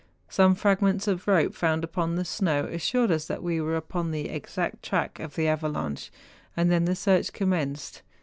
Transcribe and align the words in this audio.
Some 0.29 0.55
fragments 0.55 1.07
of 1.07 1.27
rope 1.27 1.53
found 1.53 1.83
upon 1.83 2.15
the 2.15 2.25
snow 2.25 2.65
assured 2.65 3.11
us 3.11 3.25
that 3.27 3.43
we 3.43 3.61
were 3.61 3.75
upon 3.75 4.09
the 4.09 4.29
exact 4.29 4.81
track 4.81 5.19
of 5.19 5.35
the 5.35 5.47
avalanche, 5.47 6.11
and 6.57 6.71
then 6.71 6.85
the 6.85 6.95
search 6.95 7.31
com¬ 7.31 7.47
menced. 7.47 8.01